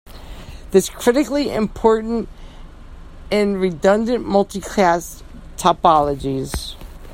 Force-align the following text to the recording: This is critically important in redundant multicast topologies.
This 0.71 0.85
is 0.85 0.89
critically 0.89 1.53
important 1.53 2.27
in 3.29 3.57
redundant 3.57 4.25
multicast 4.25 5.21
topologies. 5.57 6.73